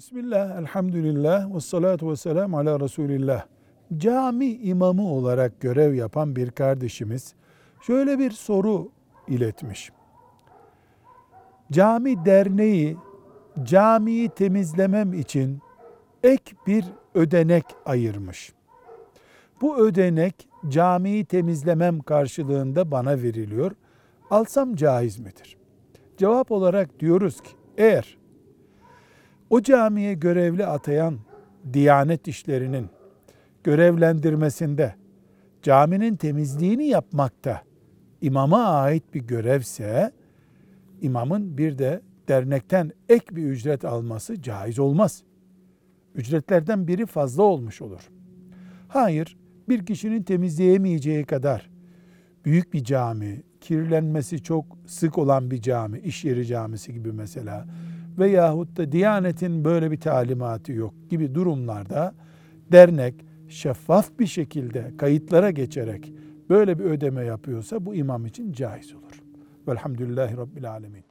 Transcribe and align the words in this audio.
Bismillah, 0.00 0.58
elhamdülillah, 0.58 1.54
ve 1.54 1.60
salatu 1.60 2.10
ve 2.10 2.16
selam 2.16 2.54
ala 2.54 2.80
Resulillah. 2.80 3.46
Cami 3.96 4.46
imamı 4.46 5.08
olarak 5.08 5.60
görev 5.60 5.94
yapan 5.94 6.36
bir 6.36 6.50
kardeşimiz 6.50 7.34
şöyle 7.80 8.18
bir 8.18 8.30
soru 8.30 8.90
iletmiş. 9.28 9.90
Cami 11.72 12.24
derneği 12.24 12.96
camiyi 13.62 14.28
temizlemem 14.28 15.12
için 15.12 15.58
ek 16.22 16.52
bir 16.66 16.84
ödenek 17.14 17.64
ayırmış. 17.86 18.52
Bu 19.60 19.76
ödenek 19.78 20.48
camiyi 20.68 21.24
temizlemem 21.24 22.00
karşılığında 22.00 22.90
bana 22.90 23.22
veriliyor. 23.22 23.72
Alsam 24.30 24.74
caiz 24.74 25.18
midir? 25.18 25.56
Cevap 26.16 26.52
olarak 26.52 27.00
diyoruz 27.00 27.40
ki 27.40 27.50
eğer 27.76 28.19
o 29.50 29.62
camiye 29.62 30.14
görevli 30.14 30.66
atayan 30.66 31.18
Diyanet 31.72 32.28
işlerinin 32.28 32.86
görevlendirmesinde 33.64 34.94
caminin 35.62 36.16
temizliğini 36.16 36.86
yapmakta 36.86 37.62
imama 38.20 38.64
ait 38.64 39.14
bir 39.14 39.20
görevse 39.20 40.12
imamın 41.00 41.58
bir 41.58 41.78
de 41.78 42.00
dernekten 42.28 42.92
ek 43.08 43.36
bir 43.36 43.44
ücret 43.44 43.84
alması 43.84 44.42
caiz 44.42 44.78
olmaz. 44.78 45.22
Ücretlerden 46.14 46.88
biri 46.88 47.06
fazla 47.06 47.42
olmuş 47.42 47.82
olur. 47.82 48.10
Hayır, 48.88 49.38
bir 49.68 49.86
kişinin 49.86 50.22
temizleyemeyeceği 50.22 51.24
kadar 51.24 51.70
büyük 52.44 52.72
bir 52.72 52.84
cami, 52.84 53.42
kirlenmesi 53.60 54.42
çok 54.42 54.64
sık 54.86 55.18
olan 55.18 55.50
bir 55.50 55.62
cami, 55.62 55.98
iş 55.98 56.24
yeri 56.24 56.46
camisi 56.46 56.92
gibi 56.92 57.12
mesela 57.12 57.66
veyahut 58.18 58.76
da 58.76 58.92
Diyanet'in 58.92 59.64
böyle 59.64 59.90
bir 59.90 60.00
talimatı 60.00 60.72
yok 60.72 60.94
gibi 61.10 61.34
durumlarda 61.34 62.14
dernek 62.72 63.14
şeffaf 63.48 64.18
bir 64.18 64.26
şekilde 64.26 64.92
kayıtlara 64.98 65.50
geçerek 65.50 66.12
böyle 66.50 66.78
bir 66.78 66.84
ödeme 66.84 67.24
yapıyorsa 67.24 67.86
bu 67.86 67.94
imam 67.94 68.26
için 68.26 68.52
caiz 68.52 68.94
olur. 68.94 69.22
Velhamdülillahi 69.68 70.36
Rabbil 70.36 70.70
Alemin. 70.70 71.09